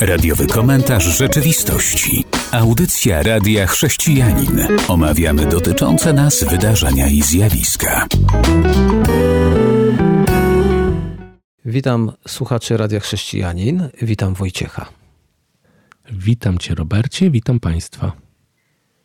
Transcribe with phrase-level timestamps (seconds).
[0.00, 2.24] Radiowy komentarz rzeczywistości.
[2.52, 4.60] Audycja Radia Chrześcijanin.
[4.88, 8.06] Omawiamy dotyczące nas wydarzenia i zjawiska.
[11.64, 13.88] Witam słuchaczy Radia Chrześcijanin.
[14.02, 14.88] Witam Wojciecha.
[16.12, 18.12] Witam Cię, Robercie, witam Państwa.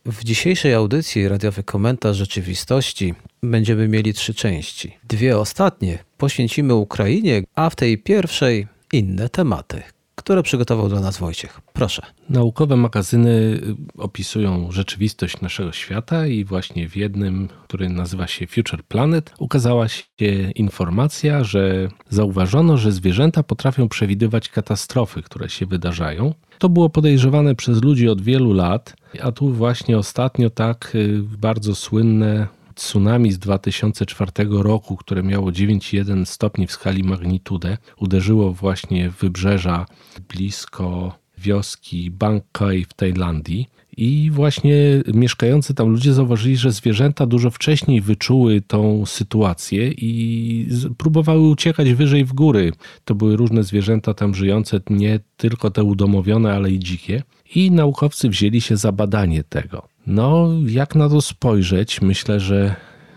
[0.06, 4.96] W dzisiejszej audycji Radiowy Komentarz Rzeczywistości będziemy mieli trzy części.
[5.08, 9.82] Dwie ostatnie poświęcimy Ukrainie, a w tej pierwszej inne tematy,
[10.20, 11.60] które przygotował dla nas Wojciech.
[11.72, 12.02] Proszę.
[12.28, 13.60] Naukowe magazyny
[13.98, 20.50] opisują rzeczywistość naszego świata i właśnie w jednym, który nazywa się Future Planet, ukazała się
[20.54, 26.34] informacja, że zauważono, że zwierzęta potrafią przewidywać katastrofy, które się wydarzają.
[26.58, 31.74] To było podejrzewane przez ludzi od wielu lat, a tu właśnie ostatnio tak y, bardzo
[31.74, 32.46] słynne
[32.80, 39.86] tsunami z 2004 roku, które miało 9,1 stopni w skali magnitudę, uderzyło właśnie w wybrzeża
[40.28, 43.68] blisko wioski Bangkok w Tajlandii.
[43.96, 51.48] I właśnie mieszkający tam ludzie zauważyli, że zwierzęta dużo wcześniej wyczuły tą sytuację i próbowały
[51.48, 52.72] uciekać wyżej w góry.
[53.04, 57.22] To były różne zwierzęta tam żyjące, nie tylko te udomowione, ale i dzikie.
[57.54, 59.88] I naukowcy wzięli się za badanie tego.
[60.10, 62.02] No, jak na to spojrzeć?
[62.02, 62.76] Myślę, że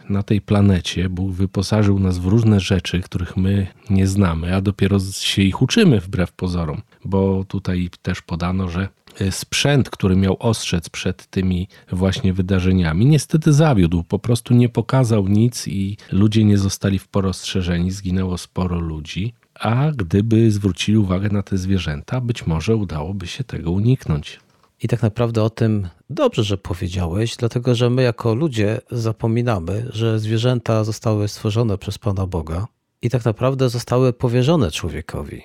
[0.10, 5.00] na tej planecie Bóg wyposażył nas w różne rzeczy, których my nie znamy, a dopiero
[5.00, 8.88] się ich uczymy wbrew pozorom, bo tutaj też podano, że
[9.30, 15.68] sprzęt, który miał ostrzec przed tymi właśnie wydarzeniami, niestety zawiódł, po prostu nie pokazał nic
[15.68, 19.34] i ludzie nie zostali w porostrzeżeni, zginęło sporo ludzi.
[19.60, 24.40] A gdyby zwrócili uwagę na te zwierzęta, być może udałoby się tego uniknąć.
[24.84, 30.20] I tak naprawdę o tym dobrze, że powiedziałeś, dlatego że my jako ludzie zapominamy, że
[30.20, 32.68] zwierzęta zostały stworzone przez Pana Boga
[33.02, 35.44] i tak naprawdę zostały powierzone człowiekowi.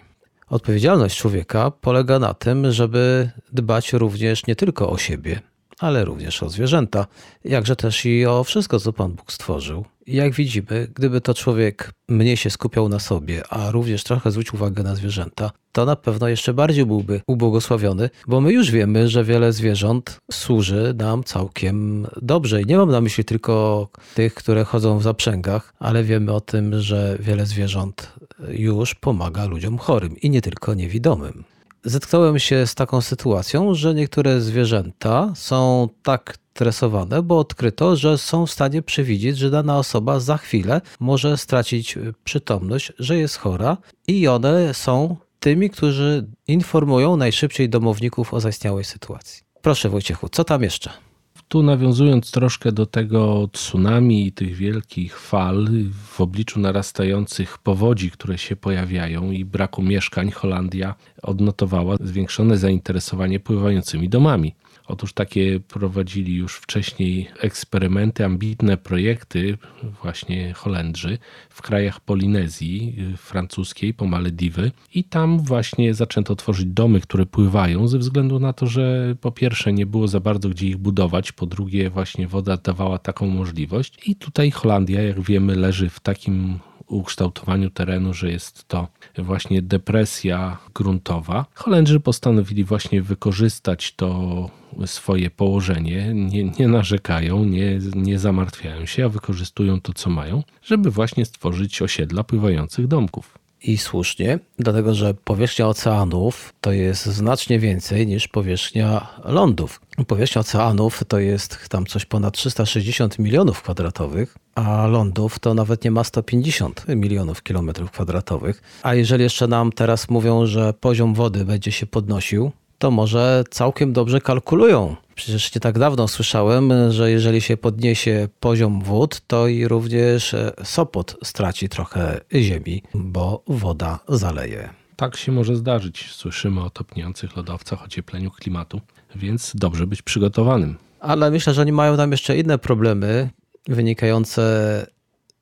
[0.49, 5.41] Odpowiedzialność człowieka polega na tym, żeby dbać również nie tylko o siebie,
[5.79, 7.07] ale również o zwierzęta,
[7.45, 9.85] jakże też i o wszystko, co Pan Bóg stworzył.
[10.07, 14.83] Jak widzimy, gdyby to człowiek mniej się skupiał na sobie, a również trochę zwrócił uwagę
[14.83, 19.53] na zwierzęta, to na pewno jeszcze bardziej byłby ubłogosławiony, bo my już wiemy, że wiele
[19.53, 22.63] zwierząt służy nam całkiem dobrze.
[22.63, 26.81] I nie mam na myśli tylko tych, które chodzą w zaprzęgach, ale wiemy o tym,
[26.81, 28.13] że wiele zwierząt
[28.49, 31.45] już pomaga ludziom chorym i nie tylko niewidomym
[31.89, 38.47] zetknąłem się z taką sytuacją, że niektóre zwierzęta są tak tresowane, bo odkryto, że są
[38.47, 43.77] w stanie przewidzieć, że dana osoba za chwilę może stracić przytomność, że jest chora
[44.07, 49.43] i one są tymi, którzy informują najszybciej domowników o zaistniałej sytuacji.
[49.63, 51.08] Proszę Wojciechu, co tam jeszcze?
[51.49, 55.69] Tu nawiązując troszkę do tego tsunami i tych wielkich fal
[56.07, 64.09] w obliczu narastających powodzi, które się pojawiają i braku mieszkań, Holandia odnotowała zwiększone zainteresowanie pływającymi
[64.09, 64.55] domami.
[64.87, 69.59] Otóż takie prowadzili już wcześniej eksperymenty, ambitne projekty,
[70.03, 71.19] właśnie Holendrzy,
[71.51, 74.71] w krajach Polinezji francuskiej, po Malediwy.
[74.95, 79.73] I tam właśnie zaczęto tworzyć domy, które pływają, ze względu na to, że po pierwsze
[79.73, 84.09] nie było za bardzo gdzie ich budować, po drugie właśnie woda dawała taką możliwość.
[84.09, 88.89] I tutaj Holandia, jak wiemy, leży w takim ukształtowaniu terenu, że jest to
[89.19, 91.47] właśnie depresja gruntowa.
[91.55, 94.51] Holendrzy postanowili właśnie wykorzystać to
[94.87, 100.91] swoje położenie, nie, nie narzekają, nie, nie zamartwiają się, a wykorzystują to, co mają, żeby
[100.91, 103.38] właśnie stworzyć osiedla pływających domków.
[103.63, 109.81] I słusznie, dlatego że powierzchnia oceanów to jest znacznie więcej niż powierzchnia lądów.
[110.07, 115.91] Powierzchnia oceanów to jest tam coś ponad 360 milionów kwadratowych, a lądów to nawet nie
[115.91, 118.63] ma 150 milionów kilometrów kwadratowych.
[118.83, 123.93] A jeżeli jeszcze nam teraz mówią, że poziom wody będzie się podnosił, to może całkiem
[123.93, 124.97] dobrze kalkulują.
[125.15, 130.53] Przecież nie tak dawno słyszałem, że jeżeli się podniesie poziom wód, to i również e,
[130.65, 134.69] Sopot straci trochę ziemi, bo woda zaleje.
[134.97, 136.11] Tak się może zdarzyć.
[136.13, 138.81] Słyszymy o topniejących lodowcach, ociepleniu klimatu,
[139.15, 140.77] więc dobrze być przygotowanym.
[141.01, 143.31] Ale myślę, że oni mają tam jeszcze inne problemy
[143.69, 144.87] wynikające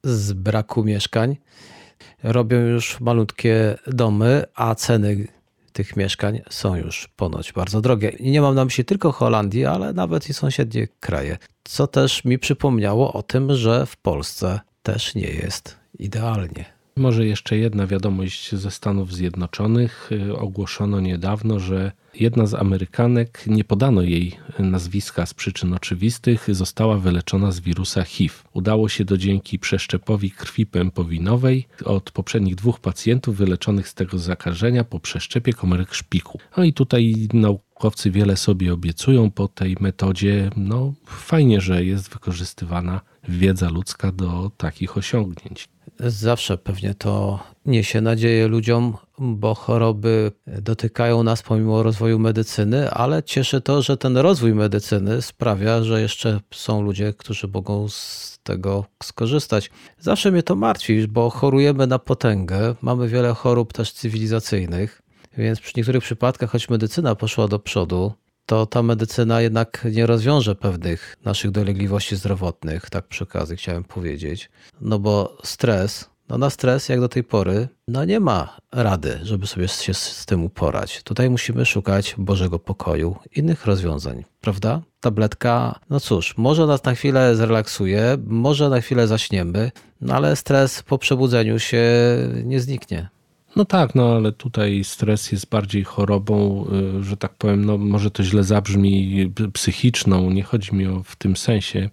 [0.05, 1.37] z braku mieszkań.
[2.23, 5.29] Robią już malutkie domy, a ceny
[5.77, 8.09] tych mieszkań są już ponoć bardzo drogie.
[8.09, 11.39] I nie mam na myśli tylko Holandii, ale nawet i sąsiednie kraje.
[11.65, 16.76] Co też mi przypomniało o tym, że w Polsce też nie jest idealnie.
[16.99, 20.11] Może jeszcze jedna wiadomość ze Stanów Zjednoczonych.
[20.39, 27.53] Ogłoszono niedawno, że jedna z Amerykanek, nie podano jej nazwiska z przyczyn oczywistych, została wyleczona
[27.53, 28.35] z wirusa HIV.
[28.53, 34.85] Udało się to dzięki przeszczepowi krwi pępowinowej od poprzednich dwóch pacjentów wyleczonych z tego zakażenia
[34.85, 36.39] po przeszczepie komórek szpiku.
[36.57, 40.51] No i tutaj naukowcy wiele sobie obiecują po tej metodzie.
[40.57, 45.69] No fajnie, że jest wykorzystywana wiedza ludzka do takich osiągnięć.
[46.01, 53.61] Zawsze pewnie to niesie nadzieję ludziom, bo choroby dotykają nas pomimo rozwoju medycyny, ale cieszy
[53.61, 59.71] to, że ten rozwój medycyny sprawia, że jeszcze są ludzie, którzy mogą z tego skorzystać.
[59.99, 65.03] Zawsze mnie to martwi, bo chorujemy na potęgę, mamy wiele chorób też cywilizacyjnych,
[65.39, 68.13] więc przy niektórych przypadkach, choć medycyna poszła do przodu,
[68.47, 74.51] to ta medycyna jednak nie rozwiąże pewnych naszych dolegliwości zdrowotnych, tak przy okazji chciałem powiedzieć.
[74.81, 79.47] No bo stres, no na stres jak do tej pory, no nie ma rady, żeby
[79.47, 81.03] sobie się z tym uporać.
[81.03, 84.83] Tutaj musimy szukać Bożego pokoju, innych rozwiązań, prawda?
[85.01, 89.71] Tabletka, no cóż, może nas na chwilę zrelaksuje, może na chwilę zaśniemy,
[90.01, 91.83] no ale stres po przebudzeniu się
[92.45, 93.09] nie zniknie.
[93.57, 96.67] No tak, no ale tutaj stres jest bardziej chorobą,
[97.01, 101.17] y, że tak powiem, no może to źle zabrzmi, psychiczną, nie chodzi mi o w
[101.17, 101.91] tym sensie,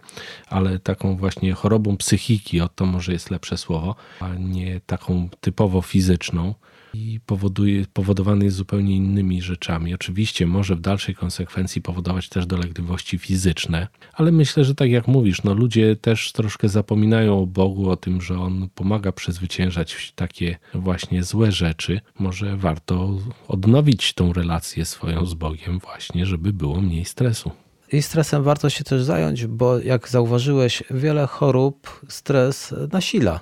[0.48, 5.82] ale taką właśnie chorobą psychiki, o to może jest lepsze słowo, a nie taką typowo
[5.82, 6.54] fizyczną
[6.94, 9.94] i powoduje, powodowany jest zupełnie innymi rzeczami.
[9.94, 15.44] Oczywiście może w dalszej konsekwencji powodować też dolegliwości fizyczne, ale myślę, że tak jak mówisz,
[15.44, 21.24] no ludzie też troszkę zapominają o Bogu, o tym, że On pomaga przezwyciężać takie właśnie
[21.24, 22.02] złe rzeczy.
[22.20, 23.18] Może warto
[23.48, 27.52] odnowić tą relację swoją z Bogiem właśnie, żeby było mniej stresu.
[27.92, 33.40] I stresem warto się też zająć, bo jak zauważyłeś, wiele chorób stres nasila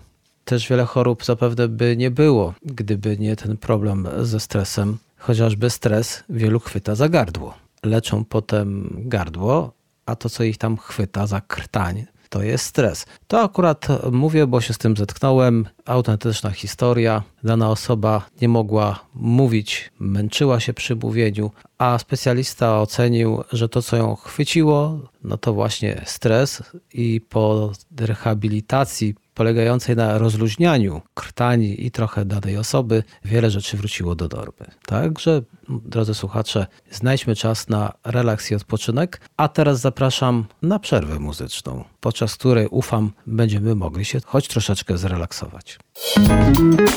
[0.52, 4.98] też wiele chorób zapewne by nie było, gdyby nie ten problem ze stresem.
[5.18, 7.54] Chociażby stres wielu chwyta za gardło.
[7.84, 9.74] Leczą potem gardło,
[10.06, 13.06] a to, co ich tam chwyta za krtań, to jest stres.
[13.28, 15.66] To akurat mówię, bo się z tym zetknąłem.
[15.86, 17.24] Autentyczna historia.
[17.44, 23.98] Dana osoba nie mogła mówić, męczyła się przy mówieniu, a specjalista ocenił, że to, co
[23.98, 26.64] ją chwyciło, no to właśnie stres
[26.94, 34.28] i po rehabilitacji polegającej na rozluźnianiu krtani i trochę danej osoby, wiele rzeczy wróciło do
[34.28, 34.66] normy.
[34.86, 41.84] Także, drodzy słuchacze, znajdźmy czas na relaks i odpoczynek, a teraz zapraszam na przerwę muzyczną,
[42.00, 45.80] podczas której ufam, będziemy mogli się choć troszeczkę zrelaksować.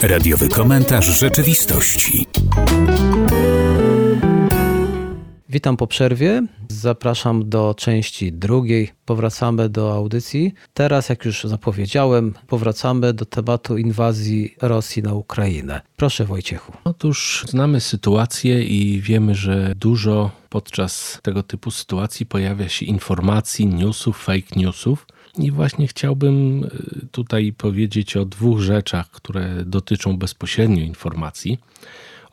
[0.02, 2.26] Radiowy komentarz rzeczywistości.
[5.54, 6.46] Witam po przerwie.
[6.68, 8.90] Zapraszam do części drugiej.
[9.04, 10.54] Powracamy do audycji.
[10.74, 15.80] Teraz, jak już zapowiedziałem, powracamy do tematu inwazji Rosji na Ukrainę.
[15.96, 16.72] Proszę Wojciechu.
[16.84, 24.24] Otóż znamy sytuację i wiemy, że dużo podczas tego typu sytuacji pojawia się informacji, newsów,
[24.24, 25.06] fake newsów.
[25.38, 31.58] I właśnie chciałbym y, tutaj powiedzieć o dwóch rzeczach, które dotyczą bezpośrednio informacji.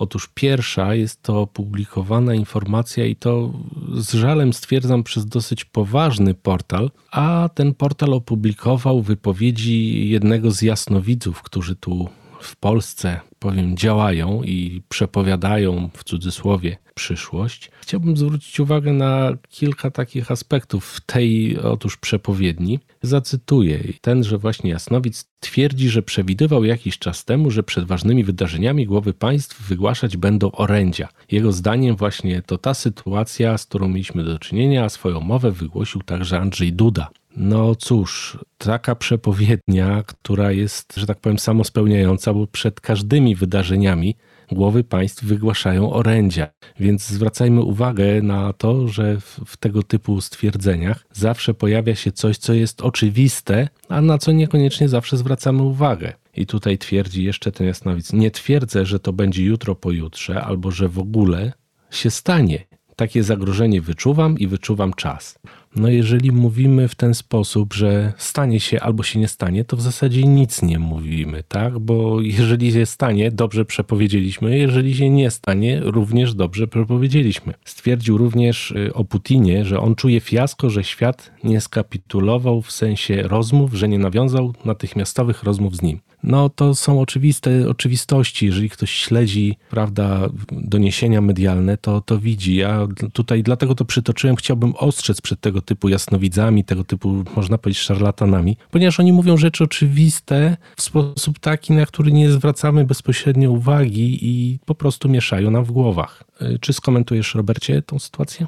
[0.02, 3.54] Otóż pierwsza jest to opublikowana informacja i to
[3.94, 11.42] z żalem stwierdzam przez dosyć poważny portal, a ten portal opublikował wypowiedzi jednego z jasnowidzów,
[11.42, 12.10] którzy tu
[12.44, 20.32] w Polsce, powiem, działają i przepowiadają w cudzysłowie przyszłość, chciałbym zwrócić uwagę na kilka takich
[20.32, 22.80] aspektów tej otóż przepowiedni.
[23.02, 23.84] Zacytuję.
[24.02, 29.62] Tenże właśnie Jasnowic twierdzi, że przewidywał jakiś czas temu, że przed ważnymi wydarzeniami głowy państw
[29.68, 31.10] wygłaszać będą orędzia.
[31.32, 36.02] Jego zdaniem właśnie to ta sytuacja, z którą mieliśmy do czynienia, a swoją mowę wygłosił
[36.02, 37.10] także Andrzej Duda.
[37.36, 44.16] No cóż, taka przepowiednia, która jest, że tak powiem, samospełniająca, bo przed każdymi wydarzeniami
[44.52, 46.48] głowy państw wygłaszają orędzia.
[46.80, 52.38] Więc zwracajmy uwagę na to, że w, w, tego typu stwierdzeniach zawsze pojawia się coś,
[52.38, 56.14] co jest oczywiste, a na co niekoniecznie zawsze zwracamy uwagę.
[56.36, 60.90] I tutaj twierdzi jeszcze ten jasnowic: Nie twierdzę, że to będzie jutro, pojutrze, albo że
[60.90, 61.54] w ogóle
[61.92, 62.66] się stanie.
[63.02, 65.40] Takie zagrożenie wyczuwam i wyczuwam czas.
[65.76, 69.82] No jeżeli mówimy w ten sposób, że stanie się albo się nie stanie, to w
[69.82, 71.80] zasadzie nic nie mówimy, tak?
[71.80, 77.54] Bo jeżeli się stanie, dobrze przepowiedzieliśmy, jeżeli się nie stanie, również dobrze przepowiedzieliśmy.
[77.66, 83.24] Stwierdził również y, o Putinie, że on czuje fiasko, że świat nie skapitulował w sensie
[83.24, 86.00] rozmów, że nie nawiązał natychmiastowych rozmów z nim.
[86.24, 88.46] No to są oczywiste oczywistości.
[88.46, 92.56] Jeżeli ktoś śledzi, prawda, doniesienia medialne, to, to widzi.
[92.56, 97.84] Ja tutaj dlatego to przytoczyłem, chciałbym ostrzec przed tego typu jasnowidzami, tego typu, można powiedzieć,
[97.84, 104.20] szarlatanami, ponieważ oni mówią rzeczy oczywiste w sposób taki, na który nie zwracamy bezpośrednio uwagi
[104.22, 106.24] i po prostu mieszają nam w głowach.
[106.42, 108.48] Y, czy skomentujesz, Robercie, tą sytuację?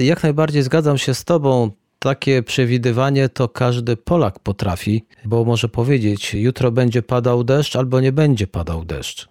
[0.00, 1.70] Jak najbardziej zgadzam się z Tobą.
[2.02, 8.12] Takie przewidywanie to każdy Polak potrafi, bo może powiedzieć, jutro będzie padał deszcz albo nie
[8.12, 9.28] będzie padał deszcz.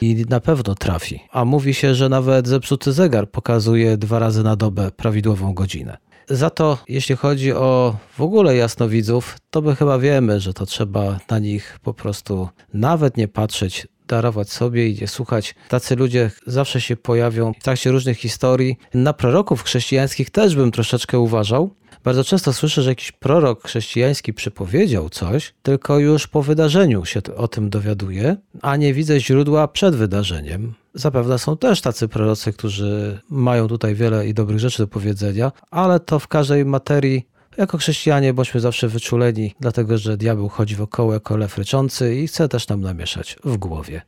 [0.00, 1.20] I na pewno trafi.
[1.32, 5.96] A mówi się, że nawet zepsuty zegar pokazuje dwa razy na dobę prawidłową godzinę.
[6.28, 11.18] Za to, jeśli chodzi o w ogóle jasnowidzów, to my chyba wiemy, że to trzeba
[11.30, 15.54] na nich po prostu nawet nie patrzeć, darować sobie i nie słuchać.
[15.68, 18.76] Tacy ludzie zawsze się pojawią w trakcie różnych historii.
[18.94, 21.74] Na proroków chrześcijańskich też bym troszeczkę uważał.
[22.04, 27.48] Bardzo często słyszę, że jakiś prorok chrześcijański przepowiedział coś, tylko już po wydarzeniu się o
[27.48, 30.74] tym dowiaduje, a nie widzę źródła przed wydarzeniem.
[30.94, 36.00] Zapewne są też tacy prorocy, którzy mają tutaj wiele i dobrych rzeczy do powiedzenia, ale
[36.00, 41.36] to w każdej materii jako chrześcijanie bądźmy zawsze wyczuleni, dlatego że diabeł chodzi wokoło jako
[41.36, 44.02] lew ryczący i chce też nam namieszać w głowie.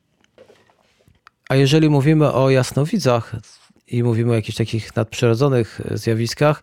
[1.49, 3.33] A jeżeli mówimy o jasnowidzach
[3.87, 6.63] i mówimy o jakichś takich nadprzyrodzonych zjawiskach,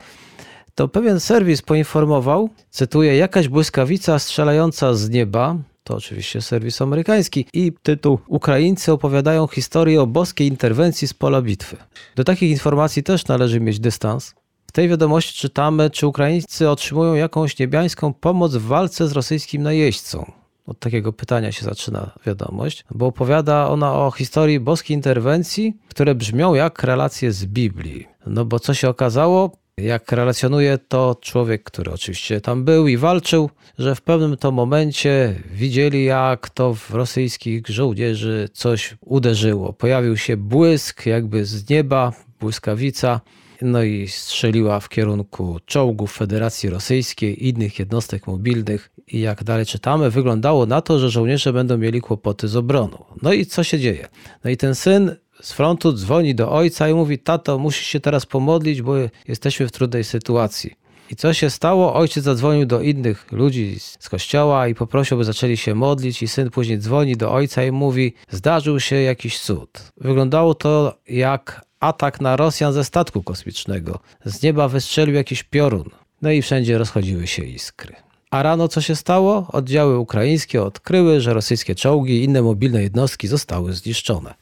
[0.76, 7.72] to pewien serwis poinformował, cytuję, jakaś błyskawica strzelająca z nieba, to oczywiście serwis amerykański, i
[7.84, 11.78] tytuł Ukraińcy opowiadają historię o boskiej interwencji z pola bitwy.
[12.16, 14.36] Do takich informacji też należy mieć dystans,
[14.74, 20.32] tej wiadomości czytamy, czy Ukraińcy otrzymują jakąś niebiańską pomoc w walce z rosyjskim najeźdźcą.
[20.68, 26.54] Od takiego pytania się zaczyna wiadomość, bo opowiada ona o historii boskiej interwencji, które brzmią
[26.54, 28.08] jak relacje z Biblii.
[28.26, 29.52] No bo co się okazało?
[29.78, 33.50] Jak relacjonuje to człowiek, który oczywiście tam był i walczył,
[33.80, 39.74] że w pewnym to momencie widzieli, jak to w rosyjskich żołnierzy coś uderzyło.
[39.74, 43.22] Pojawił się błysk jakby z nieba, błyskawica,
[43.62, 48.90] no i strzeliła w kierunku czołgów Federacji Rosyjskiej innych jednostek mobilnych.
[49.08, 53.04] I jak dalej czytamy, wyglądało na to, że żołnierze będą mieli kłopoty z obroną.
[53.22, 54.08] No i co się dzieje?
[54.44, 58.26] No i ten syn z frontu dzwoni do ojca i mówi: Tato, musisz się teraz
[58.26, 58.94] pomodlić, bo
[59.28, 60.74] jesteśmy w trudnej sytuacji.
[61.10, 61.94] I co się stało?
[61.94, 66.24] Ojciec zadzwonił do innych ludzi z kościoła i poprosił, by zaczęli się modlić.
[66.24, 69.92] I syn później dzwoni do ojca i mówi: Zdarzył się jakiś cud.
[69.98, 74.00] Wyglądało to jak atak na Rosjan ze statku kosmicznego.
[74.26, 75.90] Z nieba wystrzelił jakiś piorun.
[76.22, 77.96] No i wszędzie rozchodziły się iskry.
[78.32, 79.48] A rano co się stało?
[79.52, 84.34] Oddziały ukraińskie odkryły, że rosyjskie czołgi i inne mobilne jednostki zostały zniszczone.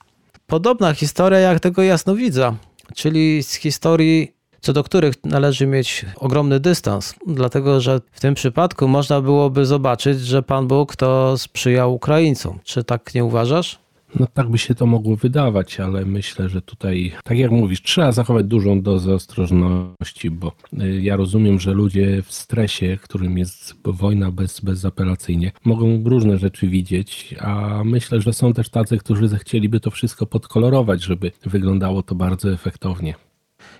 [0.51, 2.55] Podobna historia jak tego jasnowidza,
[2.95, 4.31] czyli z historii,
[4.61, 10.21] co do których należy mieć ogromny dystans, dlatego że w tym przypadku można byłoby zobaczyć,
[10.21, 12.59] że Pan Bóg to sprzyjał Ukraińcom.
[12.63, 13.79] Czy tak nie uważasz?
[14.19, 18.11] No tak by się to mogło wydawać, ale myślę, że tutaj, tak jak mówisz, trzeba
[18.11, 20.51] zachować dużą dozę ostrożności, bo
[20.81, 26.67] y, ja rozumiem, że ludzie w stresie, którym jest wojna bez, bezapelacyjnie, mogą różne rzeczy
[26.67, 32.15] widzieć, a myślę, że są też tacy, którzy zechcieliby to wszystko podkolorować, żeby wyglądało to
[32.15, 33.15] bardzo efektownie.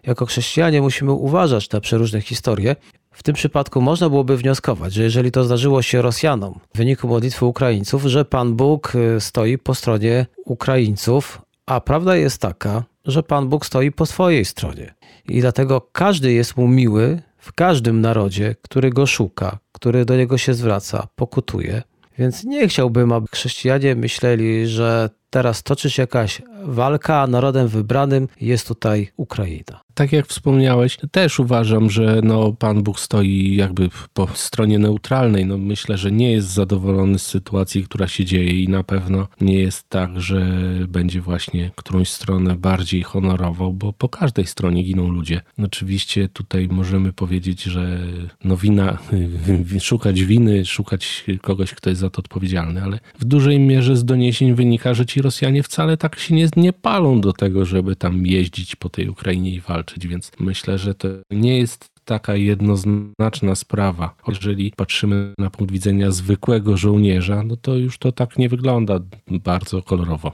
[0.04, 2.76] Jako chrześcijanie musimy uważać na przeróżne historie,
[3.12, 7.46] w tym przypadku można byłoby wnioskować, że jeżeli to zdarzyło się Rosjanom w wyniku modlitwy
[7.46, 13.50] Ukraińców, że Pan Bóg y, stoi po stronie Ukraińców, a prawda jest taka, że Pan
[13.50, 14.94] Bóg stoi po swojej stronie.
[15.30, 20.38] I dlatego każdy jest mu miły w każdym narodzie, który go szuka, który do niego
[20.38, 21.82] się zwraca, pokutuje.
[22.18, 28.28] Więc nie chciałbym, aby chrześcijanie myśleli, że teraz toczy się jakaś walka, a narodem wybranym
[28.42, 29.82] jest tutaj Ukraina.
[29.94, 35.46] Tak jak wspomniałeś, też uważam, że no, Pan Bóg stoi jakby po stronie neutralnej.
[35.46, 39.60] No, myślę, że nie jest zadowolony z sytuacji, która się dzieje i na pewno nie
[39.60, 40.46] jest tak, że
[40.88, 45.42] będzie właśnie którąś stronę bardziej honorował, bo po każdej stronie giną ludzie.
[45.64, 48.00] Oczywiście tutaj możemy powiedzieć, że
[48.44, 48.98] no wina,
[49.80, 54.54] szukać winy, szukać kogoś, kto jest za to odpowiedzialny, ale w dużej mierze z doniesień
[54.54, 58.76] wynika, że ci Rosjanie wcale tak się nie, nie palą do tego, żeby tam jeździć
[58.76, 64.16] po tej Ukrainie i walczyć, więc myślę, że to nie jest taka jednoznaczna sprawa.
[64.28, 69.82] Jeżeli patrzymy na punkt widzenia zwykłego żołnierza, no to już to tak nie wygląda bardzo
[69.82, 70.32] kolorowo.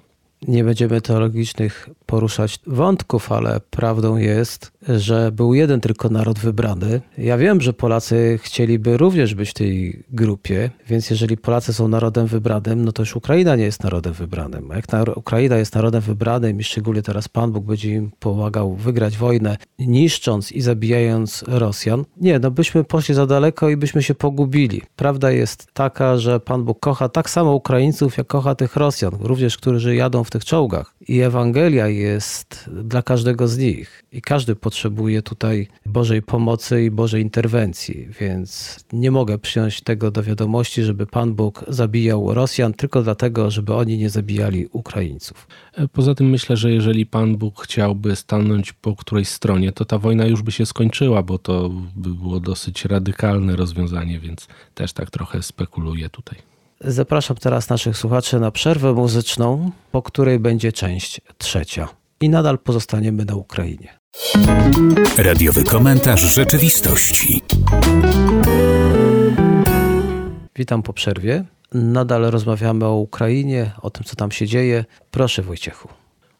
[0.47, 7.01] Nie będziemy teologicznych poruszać wątków, ale prawdą jest, że był jeden tylko naród wybrany.
[7.17, 12.27] Ja wiem, że Polacy chcieliby również być w tej grupie, więc jeżeli Polacy są narodem
[12.27, 14.71] wybranym, no to już Ukraina nie jest narodem wybranym.
[14.71, 19.17] A jak Ukraina jest narodem wybranym i szczególnie teraz Pan Bóg będzie im pomagał wygrać
[19.17, 24.81] wojnę, niszcząc i zabijając Rosjan, nie, no byśmy poszli za daleko i byśmy się pogubili.
[24.95, 29.57] Prawda jest taka, że Pan Bóg kocha tak samo Ukraińców, jak kocha tych Rosjan, również
[29.57, 30.93] którzy jadą w tych czołgach.
[31.07, 34.03] I Ewangelia jest dla każdego z nich.
[34.11, 40.23] I każdy potrzebuje tutaj Bożej pomocy i Bożej interwencji, więc nie mogę przyjąć tego do
[40.23, 45.47] wiadomości, żeby Pan Bóg zabijał Rosjan tylko dlatego, żeby oni nie zabijali Ukraińców.
[45.93, 50.25] Poza tym myślę, że jeżeli Pan Bóg chciałby stanąć po którejś stronie, to ta wojna
[50.25, 55.43] już by się skończyła, bo to by było dosyć radykalne rozwiązanie, więc też tak trochę
[55.43, 56.56] spekuluję tutaj.
[56.81, 61.87] Zapraszam teraz naszych słuchaczy na przerwę muzyczną, po której będzie część trzecia.
[62.21, 63.99] I nadal pozostaniemy na Ukrainie.
[65.17, 67.41] Radiowy komentarz rzeczywistości.
[70.55, 71.43] Witam po przerwie.
[71.73, 74.85] Nadal rozmawiamy o Ukrainie, o tym, co tam się dzieje.
[75.11, 75.87] Proszę, Wojciechu.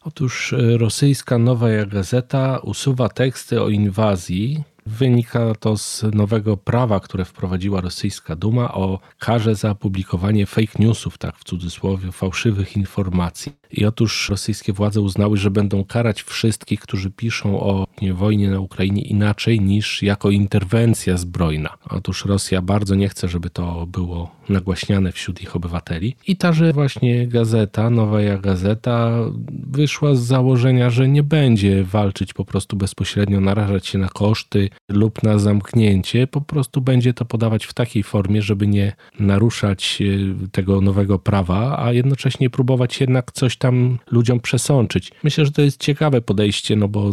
[0.04, 7.24] Otóż e, rosyjska Nowa Gazeta usuwa teksty o inwazji Wynika to z nowego prawa, które
[7.24, 13.52] wprowadziła rosyjska Duma o karze za publikowanie fake newsów, tak w cudzysłowie, fałszywych informacji.
[13.70, 19.02] I otóż rosyjskie władze uznały, że będą karać wszystkich, którzy piszą o wojnie na Ukrainie
[19.02, 21.74] inaczej niż jako interwencja zbrojna.
[21.90, 26.16] Otóż Rosja bardzo nie chce, żeby to było nagłaśniane wśród ich obywateli.
[26.26, 29.10] I że właśnie gazeta, Nowa Gazeta,
[29.50, 35.22] wyszła z założenia, że nie będzie walczyć po prostu bezpośrednio, narażać się na koszty lub
[35.22, 36.26] na zamknięcie.
[36.26, 41.84] Po prostu będzie to podawać w takiej formie, żeby nie naruszać e, tego nowego prawa,
[41.84, 45.12] a jednocześnie próbować jednak coś tam ludziom przesączyć.
[45.24, 47.12] Myślę, że to jest ciekawe podejście, no bo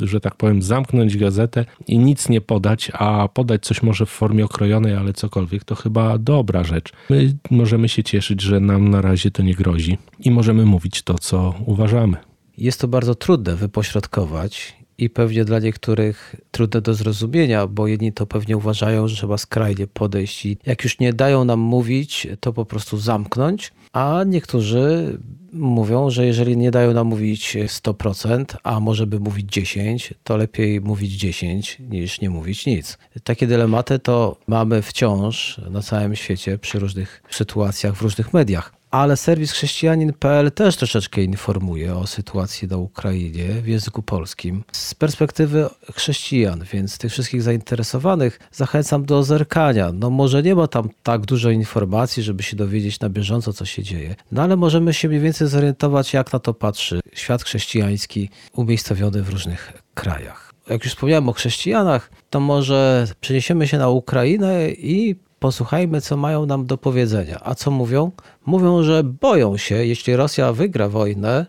[0.00, 4.44] że tak powiem, zamknąć gazetę i nic nie podać, a podać coś może w formie
[4.44, 6.92] okrojonej, ale cokolwiek, to chyba dobra rzecz.
[7.10, 11.18] My możemy się cieszyć, że nam na razie to nie grozi i możemy mówić to,
[11.18, 12.16] co uważamy.
[12.58, 18.26] Jest to bardzo trudne wypośrodkować i pewnie dla niektórych trudne do zrozumienia, bo jedni to
[18.26, 22.64] pewnie uważają, że trzeba skrajnie podejść i jak już nie dają nam mówić, to po
[22.64, 25.18] prostu zamknąć, a niektórzy
[25.52, 30.80] mówią, że jeżeli nie dają nam mówić 100%, a może by mówić 10, to lepiej
[30.80, 32.98] mówić 10 niż nie mówić nic.
[33.24, 39.16] Takie dylematy to mamy wciąż na całym świecie przy różnych sytuacjach w różnych mediach ale
[39.16, 46.64] serwis chrześcijanin.pl też troszeczkę informuje o sytuacji na Ukrainie w języku polskim z perspektywy chrześcijan,
[46.72, 49.92] więc tych wszystkich zainteresowanych zachęcam do zerkania.
[49.92, 53.82] No może nie ma tam tak dużo informacji, żeby się dowiedzieć na bieżąco, co się
[53.82, 59.22] dzieje, no ale możemy się mniej więcej zorientować, jak na to patrzy świat chrześcijański umiejscowiony
[59.22, 60.52] w różnych krajach.
[60.70, 66.46] Jak już wspomniałem o chrześcijanach, to może przeniesiemy się na Ukrainę i posłuchajmy, co mają
[66.46, 67.40] nam do powiedzenia.
[67.42, 68.10] A co mówią?
[68.46, 71.46] Mówią, że boją się, jeśli Rosja wygra wojnę,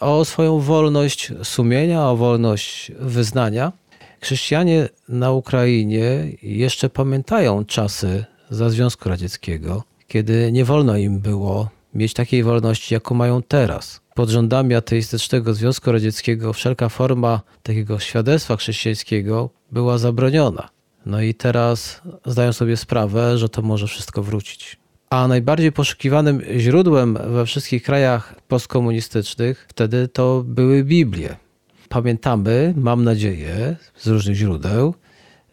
[0.00, 3.72] o swoją wolność sumienia, o wolność wyznania.
[4.20, 12.14] Chrześcijanie na Ukrainie jeszcze pamiętają czasy za Związku Radzieckiego, kiedy nie wolno im było mieć
[12.14, 14.00] takiej wolności, jaką mają teraz.
[14.14, 20.68] Pod rządami ateistycznego Związku Radzieckiego wszelka forma takiego świadectwa chrześcijańskiego była zabroniona.
[21.08, 24.76] No i teraz zdają sobie sprawę, że to może wszystko wrócić.
[25.10, 31.36] A najbardziej poszukiwanym źródłem we wszystkich krajach postkomunistycznych wtedy to były Biblie.
[31.88, 34.94] Pamiętamy, mam nadzieję, z różnych źródeł,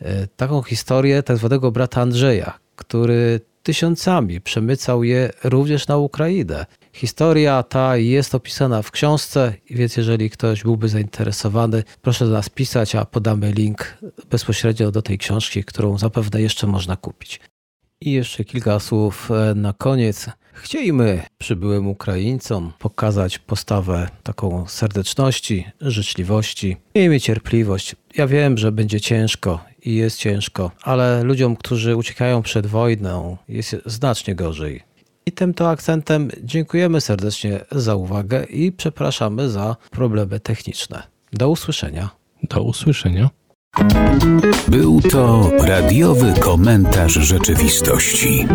[0.01, 6.65] e, taką historię tak zwanego brata Andrzeja, który tysiącami przemycał je również na Ukrainę.
[6.95, 12.95] Historia ta jest opisana w książce, więc jeżeli ktoś byłby zainteresowany, proszę do nas pisać,
[12.95, 13.97] a podamy link
[14.29, 17.39] bezpośrednio do tej książki, którą zapewne jeszcze można kupić.
[18.01, 20.29] I jeszcze kilka słów e, na koniec.
[20.53, 26.77] Chcielibyśmy przybyłym Ukraińcom pokazać postawę taką serdeczności, życzliwości.
[26.95, 27.95] Miejmy cierpliwość.
[28.17, 33.75] Ja wiem, że będzie ciężko i jest ciężko, ale ludziom, którzy uciekają przed wojną, jest
[33.85, 34.94] znacznie gorzej.
[35.27, 41.03] I tym to akcentem dziękujemy serdecznie za uwagę i przepraszamy za problemy techniczne.
[41.33, 42.09] Do usłyszenia.
[42.43, 43.29] Do usłyszenia.
[44.67, 48.47] Był to radiowy komentarz rzeczywistości.